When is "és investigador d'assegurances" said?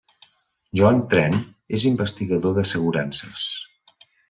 1.79-3.45